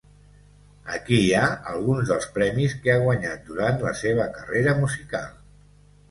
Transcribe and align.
Aquí 0.93 1.17
hi 1.25 1.33
ha 1.39 1.49
alguns 1.73 2.07
dels 2.13 2.25
premis 2.37 2.73
que 2.85 2.91
ha 2.93 3.03
guanyat 3.03 3.43
durant 3.49 3.77
la 3.83 3.91
seva 3.99 4.25
carrera 4.39 4.75
musical. 4.81 5.29